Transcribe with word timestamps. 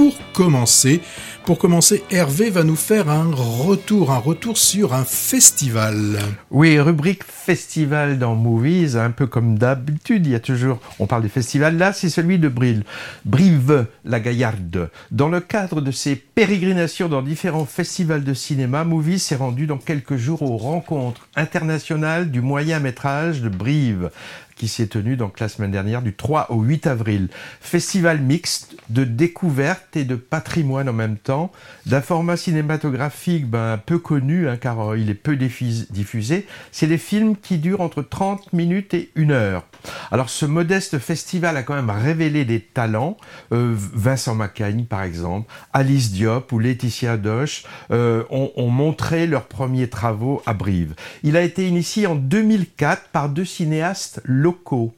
pour 0.00 0.16
commencer, 0.32 1.02
pour 1.44 1.58
commencer, 1.58 2.02
Hervé 2.10 2.48
va 2.48 2.64
nous 2.64 2.74
faire 2.74 3.10
un 3.10 3.30
retour, 3.34 4.12
un 4.12 4.18
retour 4.18 4.56
sur 4.56 4.94
un 4.94 5.04
festival. 5.04 6.18
Oui, 6.50 6.80
rubrique 6.80 7.22
festival 7.22 8.18
dans 8.18 8.34
Movies, 8.34 8.96
un 8.96 9.10
peu 9.10 9.26
comme 9.26 9.58
d'habitude, 9.58 10.26
il 10.26 10.32
y 10.32 10.34
a 10.34 10.40
toujours, 10.40 10.78
on 11.00 11.06
parle 11.06 11.20
des 11.20 11.28
festivals, 11.28 11.76
là 11.76 11.92
c'est 11.92 12.08
celui 12.08 12.38
de 12.38 12.48
Brive, 12.48 12.82
Brive, 13.26 13.88
la 14.06 14.20
Gaillarde. 14.20 14.88
Dans 15.10 15.28
le 15.28 15.40
cadre 15.40 15.82
de 15.82 15.90
ses 15.90 16.16
pérégrinations 16.16 17.10
dans 17.10 17.20
différents 17.20 17.66
festivals 17.66 18.24
de 18.24 18.32
cinéma, 18.32 18.84
Movies 18.84 19.18
s'est 19.18 19.36
rendu 19.36 19.66
dans 19.66 19.76
quelques 19.76 20.16
jours 20.16 20.40
aux 20.40 20.56
rencontres 20.56 21.28
internationales 21.36 22.30
du 22.30 22.40
moyen 22.40 22.80
métrage 22.80 23.42
de 23.42 23.50
Brive 23.50 24.10
qui 24.60 24.68
s'est 24.68 24.88
tenu 24.88 25.16
donc 25.16 25.40
la 25.40 25.48
semaine 25.48 25.70
dernière 25.70 26.02
du 26.02 26.12
3 26.12 26.50
au 26.50 26.60
8 26.60 26.86
avril. 26.86 27.28
Festival 27.62 28.20
mixte 28.20 28.76
de 28.90 29.04
découverte 29.04 29.96
et 29.96 30.04
de 30.04 30.16
patrimoine 30.16 30.86
en 30.86 30.92
même 30.92 31.16
temps, 31.16 31.50
d'un 31.86 32.02
format 32.02 32.36
cinématographique 32.36 33.46
ben, 33.46 33.78
peu 33.78 33.98
connu 33.98 34.50
hein, 34.50 34.58
car 34.58 34.90
euh, 34.90 34.98
il 34.98 35.08
est 35.08 35.14
peu 35.14 35.36
diffusé. 35.36 36.46
C'est 36.72 36.88
des 36.88 36.98
films 36.98 37.36
qui 37.38 37.56
durent 37.56 37.80
entre 37.80 38.02
30 38.02 38.52
minutes 38.52 38.92
et 38.92 39.10
1 39.16 39.30
heure. 39.30 39.64
Alors 40.10 40.30
ce 40.30 40.46
modeste 40.46 40.98
festival 40.98 41.56
a 41.56 41.62
quand 41.62 41.74
même 41.74 41.90
révélé 41.90 42.44
des 42.44 42.60
talents. 42.60 43.16
Euh, 43.52 43.74
Vincent 43.74 44.34
Macaigne 44.34 44.84
par 44.84 45.02
exemple, 45.02 45.52
Alice 45.72 46.12
Diop 46.12 46.52
ou 46.52 46.58
Laetitia 46.58 47.16
Doche 47.16 47.64
euh, 47.90 48.24
ont, 48.30 48.50
ont 48.56 48.70
montré 48.70 49.26
leurs 49.26 49.46
premiers 49.46 49.88
travaux 49.88 50.42
à 50.46 50.54
Brive. 50.54 50.94
Il 51.22 51.36
a 51.36 51.42
été 51.42 51.66
initié 51.66 52.06
en 52.06 52.14
2004 52.14 53.08
par 53.12 53.28
deux 53.28 53.44
cinéastes 53.44 54.20
locaux 54.24 54.92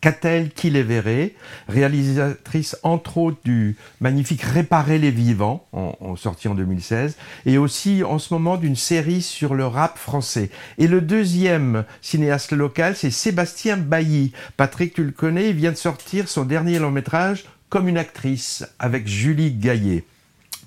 Catel 0.00 0.50
Kilevere, 0.50 1.30
réalisatrice 1.68 2.76
entre 2.82 3.18
autres 3.18 3.40
du 3.44 3.76
magnifique 4.00 4.42
Réparer 4.42 4.98
les 4.98 5.10
vivants, 5.10 5.66
en, 5.72 6.16
sorti 6.16 6.48
en 6.48 6.54
2016, 6.54 7.16
et 7.46 7.58
aussi 7.58 8.04
en 8.04 8.18
ce 8.18 8.32
moment 8.32 8.56
d'une 8.56 8.76
série 8.76 9.22
sur 9.22 9.54
le 9.54 9.66
rap 9.66 9.98
français. 9.98 10.50
Et 10.78 10.86
le 10.86 11.00
deuxième 11.00 11.84
cinéaste 12.00 12.52
local, 12.52 12.94
c'est 12.96 13.10
Sébastien 13.10 13.76
Bailly. 13.76 14.32
Patrick, 14.56 14.94
tu 14.94 15.04
le 15.04 15.10
connais, 15.10 15.50
il 15.50 15.56
vient 15.56 15.72
de 15.72 15.76
sortir 15.76 16.28
son 16.28 16.44
dernier 16.44 16.78
long 16.78 16.90
métrage 16.90 17.44
comme 17.68 17.88
une 17.88 17.98
actrice 17.98 18.64
avec 18.78 19.06
Julie 19.06 19.52
Gaillet 19.52 20.04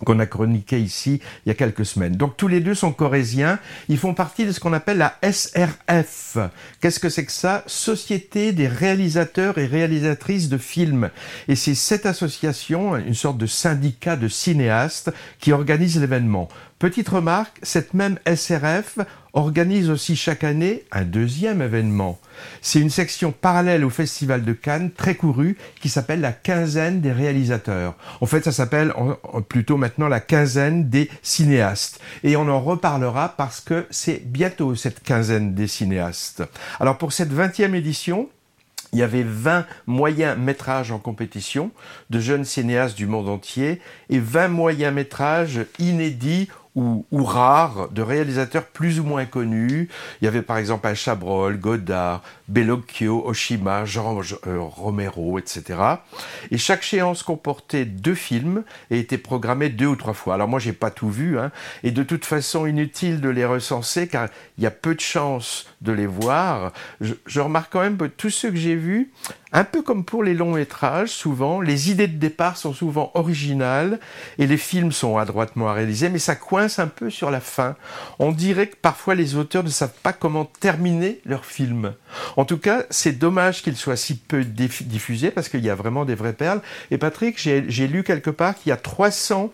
qu'on 0.06 0.20
a 0.20 0.26
chroniqué 0.26 0.80
ici 0.80 1.22
il 1.46 1.50
y 1.50 1.52
a 1.52 1.56
quelques 1.56 1.86
semaines. 1.86 2.16
Donc 2.16 2.38
tous 2.38 2.48
les 2.48 2.60
deux 2.60 2.76
sont 2.76 2.92
corésiens, 2.92 3.60
ils 3.90 3.98
font 3.98 4.14
partie 4.14 4.46
de 4.46 4.52
ce 4.52 4.60
qu'on 4.60 4.74
appelle 4.74 4.98
la 4.98 5.18
SRF. 5.24 6.38
Qu'est-ce 6.80 7.00
que 7.00 7.10
c'est 7.10 7.26
que 7.26 7.32
ça? 7.32 7.64
Société 7.68 8.52
des 8.52 8.68
réalisateurs 8.68 9.58
et 9.58 9.66
réalisatrices 9.66 10.50
de 10.50 10.58
films. 10.58 11.10
Et 11.48 11.56
c'est 11.56 11.76
cette 11.76 12.06
association, 12.06 12.98
une 12.98 13.14
sorte 13.14 13.38
de 13.38 13.46
syndicat 13.46 14.16
de 14.16 14.28
cinéastes, 14.28 15.12
qui 15.40 15.52
organise 15.52 16.00
l'événement. 16.00 16.50
Petite 16.82 17.10
remarque, 17.10 17.60
cette 17.62 17.94
même 17.94 18.18
SRF 18.26 18.98
organise 19.34 19.92
aussi 19.92 20.16
chaque 20.16 20.44
année 20.44 20.84
un 20.92 21.04
deuxième 21.04 21.62
événement. 21.62 22.20
C'est 22.64 22.80
une 22.80 22.90
section 22.90 23.32
parallèle 23.32 23.86
au 23.86 23.92
Festival 23.92 24.44
de 24.44 24.54
Cannes, 24.54 24.90
très 24.90 25.14
courue, 25.14 25.58
qui 25.80 25.90
s'appelle 25.90 26.22
la 26.22 26.32
quinzaine 26.32 27.00
des 27.00 27.12
réalisateurs. 27.12 27.94
En 28.20 28.26
fait, 28.26 28.44
ça 28.44 28.52
s'appelle 28.52 28.92
plutôt 29.48 29.78
maintenant 29.78 30.08
la 30.08 30.22
quinzaine 30.22 30.90
des 30.90 31.08
cinéastes. 31.22 32.02
Et 32.24 32.36
on 32.36 32.50
en 32.50 32.60
reparlera 32.60 33.36
parce 33.38 33.62
que 33.62 33.86
c'est 33.92 34.26
bientôt 34.26 34.74
cette 34.74 35.04
quinzaine 35.04 35.54
des 35.54 35.68
cinéastes. 35.68 36.42
Alors 36.80 36.98
pour 36.98 37.14
cette 37.14 37.32
20e 37.32 37.76
édition, 37.76 38.28
il 38.94 39.00
y 39.00 39.04
avait 39.04 39.24
20 39.24 39.66
moyens 39.86 40.38
métrages 40.38 40.92
en 40.92 41.00
compétition 41.00 41.72
de 42.10 42.20
jeunes 42.20 42.44
cinéastes 42.44 42.98
du 42.98 43.06
monde 43.06 43.30
entier 43.30 43.80
et 44.10 44.20
20 44.20 44.50
moyens 44.50 44.94
métrages 44.94 45.62
inédits 45.80 46.50
ou, 46.76 47.06
ou 47.12 47.24
rares 47.24 47.90
de 47.90 48.02
réalisateurs 48.02 48.66
plus 48.66 49.00
ou 49.00 49.04
moins 49.04 49.26
connus. 49.26 49.90
Il 50.22 50.26
y 50.26 50.28
avait 50.28 50.42
par 50.42 50.58
exemple 50.58 50.88
un 50.88 50.94
Chabrol, 50.94 51.58
Godard, 51.58 52.22
Bellocchio, 52.48 53.24
Oshima, 53.26 53.86
Jean 53.86 54.20
euh, 54.48 54.60
Romero, 54.60 55.38
etc. 55.38 55.80
Et 56.50 56.58
chaque 56.58 56.84
séance 56.84 57.24
comportait 57.24 57.86
deux 57.86 58.16
films 58.16 58.64
et 58.90 59.00
était 59.00 59.18
programmée 59.18 59.70
deux 59.70 59.88
ou 59.88 59.96
trois 59.96 60.14
fois. 60.14 60.36
Alors 60.36 60.48
moi 60.48 60.60
j'ai 60.60 60.74
pas 60.74 60.92
tout 60.92 61.10
vu, 61.10 61.38
hein, 61.38 61.52
et 61.84 61.92
de 61.92 62.04
toute 62.04 62.26
façon 62.26 62.66
inutile 62.66 63.22
de 63.22 63.30
les 63.30 63.46
recenser 63.46 64.08
car 64.08 64.30
il 64.58 64.64
y 64.64 64.68
a 64.68 64.72
peu 64.72 64.96
de 64.96 65.02
chances 65.02 65.68
de 65.82 65.92
les 65.92 66.08
voir. 66.08 66.72
Je, 67.02 67.14
je 67.26 67.42
remarque 67.42 67.72
quand 67.72 67.82
même 67.82 67.98
que 67.98 68.06
tous 68.06 68.30
ceux 68.30 68.50
que 68.50 68.58
j'ai 68.58 68.76
vus, 68.76 69.12
un 69.54 69.66
peu 69.66 69.82
comme 69.82 70.06
pour 70.06 70.24
les 70.24 70.34
longs 70.34 70.54
métrages, 70.54 71.10
souvent, 71.10 71.60
les 71.60 71.92
idées 71.92 72.08
de 72.08 72.18
départ 72.18 72.56
sont 72.56 72.74
souvent 72.74 73.12
originales 73.16 74.00
et 74.38 74.48
les 74.48 74.58
films 74.58 74.94
sont 74.94 75.18
adroitement 75.18 75.74
réalisés, 75.74 76.10
mais 76.10 76.20
ça 76.20 76.36
coince 76.36 76.61
un 76.80 76.88
peu 76.88 77.10
sur 77.10 77.32
la 77.32 77.40
fin. 77.40 77.76
On 78.20 78.32
dirait 78.32 78.68
que 78.68 78.76
parfois 78.76 79.16
les 79.16 79.36
auteurs 79.36 79.64
ne 79.64 79.70
savent 79.70 79.90
pas 80.04 80.14
comment 80.14 80.46
terminer 80.46 81.22
leur 81.26 81.46
film. 81.46 81.94
En 82.38 82.46
tout 82.46 82.58
cas, 82.58 82.84
c'est 82.90 83.14
dommage 83.14 83.62
qu'il 83.62 83.76
soit 83.76 83.98
si 83.98 84.18
peu 84.18 84.44
diffusé 84.44 85.32
parce 85.32 85.50
qu'il 85.50 85.64
y 85.64 85.70
a 85.70 85.76
vraiment 85.76 86.06
des 86.06 86.16
vraies 86.16 86.34
perles. 86.34 86.62
Et 86.92 86.98
Patrick, 86.98 87.38
j'ai 87.40 87.88
lu 87.88 88.04
quelque 88.04 88.30
part 88.30 88.56
qu'il 88.56 88.70
y 88.70 88.74
a 88.74 88.78
300 88.78 89.52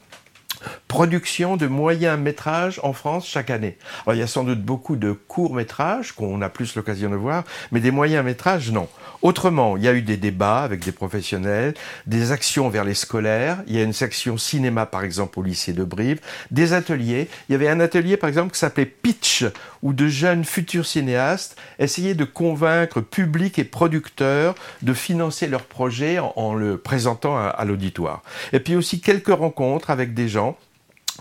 production 0.87 1.57
de 1.57 1.67
moyens 1.67 2.19
métrages 2.19 2.79
en 2.83 2.93
France 2.93 3.27
chaque 3.27 3.49
année. 3.49 3.77
Alors 4.05 4.15
il 4.15 4.19
y 4.19 4.23
a 4.23 4.27
sans 4.27 4.43
doute 4.43 4.61
beaucoup 4.61 4.95
de 4.95 5.11
courts 5.11 5.53
métrages 5.53 6.13
qu'on 6.13 6.41
a 6.41 6.49
plus 6.49 6.75
l'occasion 6.75 7.09
de 7.09 7.15
voir, 7.15 7.43
mais 7.71 7.79
des 7.79 7.91
moyens 7.91 8.23
métrages 8.23 8.71
non. 8.71 8.87
Autrement, 9.21 9.77
il 9.77 9.83
y 9.83 9.87
a 9.87 9.93
eu 9.93 10.01
des 10.01 10.17
débats 10.17 10.63
avec 10.63 10.85
des 10.85 10.91
professionnels, 10.91 11.73
des 12.05 12.31
actions 12.31 12.69
vers 12.69 12.83
les 12.83 12.93
scolaires, 12.93 13.63
il 13.67 13.75
y 13.75 13.79
a 13.79 13.83
une 13.83 13.93
section 13.93 14.37
cinéma 14.37 14.85
par 14.85 15.03
exemple 15.03 15.39
au 15.39 15.43
lycée 15.43 15.73
de 15.73 15.83
Brive, 15.83 16.21
des 16.51 16.73
ateliers. 16.73 17.27
Il 17.49 17.53
y 17.53 17.55
avait 17.55 17.67
un 17.67 17.79
atelier 17.79 18.15
par 18.15 18.29
exemple 18.29 18.53
qui 18.53 18.59
s'appelait 18.59 18.85
Pitch, 18.85 19.45
où 19.81 19.93
de 19.93 20.07
jeunes 20.07 20.45
futurs 20.45 20.85
cinéastes 20.85 21.57
essayaient 21.79 22.13
de 22.13 22.25
convaincre 22.25 23.01
public 23.01 23.59
et 23.59 23.63
producteurs 23.63 24.55
de 24.81 24.93
financer 24.93 25.47
leur 25.47 25.63
projet 25.63 26.19
en, 26.19 26.53
le 26.53 26.77
présentant 26.77 27.37
à 27.37 27.65
l'auditoire. 27.65 28.21
Et 28.53 28.59
puis 28.59 28.75
aussi 28.75 29.01
quelques 29.01 29.27
rencontres 29.27 29.89
avec 29.89 30.13
des 30.13 30.29
gens 30.29 30.57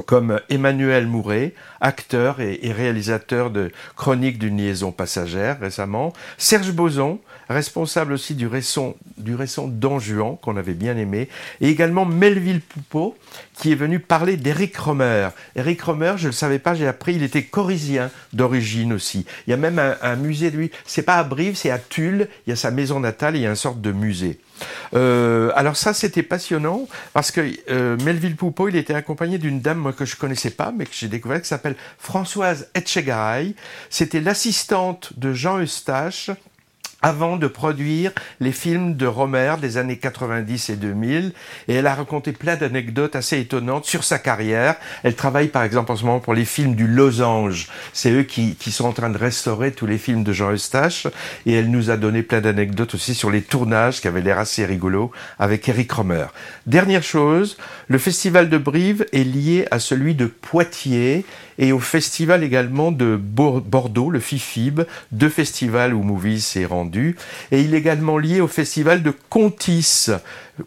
comme 0.05 0.41
Emmanuel 0.51 1.07
Mouret, 1.07 1.55
acteur 1.81 2.41
et, 2.41 2.61
réalisateur 2.73 3.51
de 3.51 3.73
Chronique 3.97 4.39
d'une 4.39 4.59
liaison 4.59 4.93
passagère 4.93 5.61
récemment, 5.61 6.13
Serge 6.37 6.73
Boson, 6.73 7.19
responsable 7.49 8.13
aussi 8.13 8.35
du 8.35 8.47
récent, 8.47 8.95
du 9.17 9.35
récent 9.35 9.69
Don 9.69 9.99
Juan, 9.99 10.37
qu'on 10.43 10.57
avait 10.57 10.75
bien 10.75 10.97
aimé, 10.97 11.29
et 11.61 11.69
également 11.69 12.05
Melville 12.05 12.61
Poupeau, 12.61 13.17
qui 13.55 13.73
est 13.73 13.77
venu 13.77 14.01
parler 14.01 14.37
d'Éric 14.37 14.77
Romer. 14.77 15.29
Éric 15.55 15.83
Romer, 15.83 16.15
je 16.17 16.25
ne 16.25 16.29
le 16.29 16.33
savais 16.33 16.59
pas, 16.59 16.75
j'ai 16.75 16.87
appris, 16.87 17.15
il 17.15 17.23
était 17.23 17.45
corisien 17.45 18.11
d'origine 18.33 18.93
aussi. 18.93 19.25
Il 19.47 19.51
y 19.51 19.55
a 19.55 19.57
même 19.57 19.79
un, 19.79 19.97
un 20.03 20.17
musée 20.17 20.51
de 20.51 20.57
lui, 20.57 20.71
c'est 20.87 21.03
pas 21.03 21.17
à 21.17 21.25
Brive, 21.25 21.57
c'est 21.57 21.71
à 21.71 21.79
Tulle, 21.79 22.29
il 22.47 22.51
y 22.51 22.53
a 22.53 22.57
sa 22.57 22.71
maison 22.71 23.01
natale, 23.01 23.37
il 23.37 23.43
y 23.43 23.47
a 23.47 23.51
une 23.51 23.57
sorte 23.57 23.81
de 23.81 23.93
musée. 23.93 24.41
Euh, 24.95 25.51
alors 25.55 25.77
ça, 25.77 25.95
c'était 25.95 26.23
passionnant 26.23 26.89
parce 27.13 27.31
que 27.31 27.41
euh, 27.71 27.97
Melville 28.05 28.37
Poupeau, 28.37 28.69
il 28.69 28.77
était 28.77 28.95
accompagné 28.95 29.39
d'une 29.39 29.61
dame 29.61 29.93
que 29.93 30.05
je 30.05 30.17
connaissais 30.17 30.51
pas, 30.51 30.73
mais 30.77 30.85
que 30.87 30.95
j'ai 30.95 31.09
découvert, 31.09 31.41
qui 31.41 31.49
s'appelle 31.49 31.77
Françoise 31.99 32.69
Etchegaray. 32.75 33.55
C'était 33.91 34.21
l'assistante 34.21 35.13
de 35.19 35.33
Jean 35.33 35.61
Eustache 35.61 36.31
avant 37.03 37.37
de 37.37 37.47
produire 37.47 38.13
les 38.41 38.53
films 38.53 38.97
de 38.97 39.07
Romer 39.07 39.55
des 39.61 39.77
années 39.77 39.99
90 39.99 40.71
et 40.71 40.77
2000. 40.77 41.33
Et 41.69 41.75
elle 41.75 41.87
a 41.87 41.95
raconté 41.95 42.33
plein 42.33 42.57
d'anecdotes 42.57 43.17
assez 43.17 43.39
étonnantes 43.39 43.85
sur 43.85 44.05
sa 44.05 44.19
carrière. 44.19 44.77
Elle 45.03 45.15
travaille 45.15 45.49
par 45.49 45.63
exemple 45.63 45.93
en 45.93 45.97
ce 45.97 46.05
moment 46.05 46.21
pour 46.21 46.35
les 46.35 46.45
films 46.45 46.75
du 46.75 46.87
Losange. 46.87 47.69
C'est 47.93 48.11
eux 48.11 48.23
qui, 48.23 48.57
qui, 48.57 48.73
sont 48.73 48.87
en 48.87 48.93
train 48.93 49.11
de 49.11 49.19
restaurer 49.19 49.73
tous 49.73 49.87
les 49.87 49.99
films 49.99 50.25
de 50.25 50.33
Jean 50.33 50.53
Eustache. 50.53 51.07
Et 51.45 51.53
elle 51.53 51.71
nous 51.71 51.91
a 51.91 51.97
donné 51.97 52.23
plein 52.23 52.41
d'anecdotes 52.41 52.95
aussi 52.95 53.15
sur 53.15 53.31
les 53.31 53.43
tournages 53.43 54.01
qui 54.01 54.09
avaient 54.09 54.23
l'air 54.23 54.39
assez 54.39 54.65
rigolos 54.65 55.13
avec 55.39 55.69
Eric 55.69 55.93
Romer. 55.93 56.27
Dernière 56.67 57.03
chose, 57.03 57.57
le 57.89 57.99
festival 57.99 58.49
de 58.49 58.59
Brive 58.59 59.07
est 59.13 59.25
lié 59.25 59.67
à 59.71 59.79
celui 59.79 60.15
de 60.15 60.27
Poitiers 60.27 61.25
et 61.59 61.73
au 61.73 61.79
festival 61.79 62.45
également 62.45 62.93
de 62.93 63.17
Bordeaux, 63.17 64.11
le 64.11 64.21
FIFIB, 64.21 64.83
deux 65.13 65.29
festivals 65.29 65.95
où 65.95 66.03
Movies 66.03 66.41
s'est 66.41 66.65
rendu. 66.65 67.17
Et 67.51 67.61
il 67.61 67.75
est 67.75 67.79
également 67.79 68.19
lié 68.19 68.41
au 68.41 68.49
festival 68.49 69.03
de 69.03 69.13
Contis. 69.31 70.09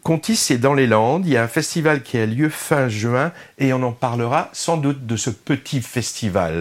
Contis, 0.03 0.35
c'est 0.35 0.57
dans 0.57 0.73
les 0.73 0.87
Landes. 0.87 1.25
Il 1.25 1.33
y 1.33 1.37
a 1.37 1.43
un 1.43 1.47
festival 1.47 2.03
qui 2.03 2.17
a 2.17 2.25
lieu 2.25 2.49
fin 2.49 2.89
juin 2.89 3.31
et 3.57 3.73
on 3.73 3.81
en 3.83 3.91
parlera 3.91 4.49
sans 4.53 4.77
doute 4.77 5.05
de 5.05 5.15
ce 5.15 5.29
petit 5.29 5.81
festival. 5.81 6.53